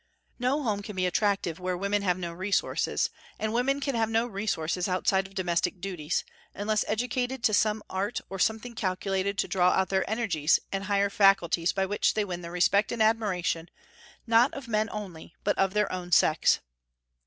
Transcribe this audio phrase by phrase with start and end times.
[0.39, 4.25] No home can be attractive where women have no resources; and women can have no
[4.25, 6.23] resources outside of domestic duties,
[6.55, 11.11] unless educated to some art or something calculated to draw out their energies and higher
[11.11, 13.69] faculties by which they win the respect and admiration,
[14.25, 16.61] not of men only, but of their own sex.